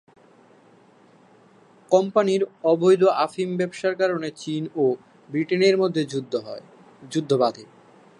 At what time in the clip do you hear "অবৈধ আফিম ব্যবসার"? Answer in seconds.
2.63-3.93